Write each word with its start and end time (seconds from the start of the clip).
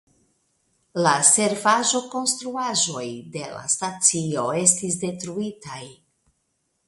La 1.07 1.11
servaĵokonstruaĵoj 1.31 3.05
de 3.35 3.43
la 3.57 3.61
stacio 3.73 4.45
estis 4.63 4.97
detruitaj. 5.05 5.83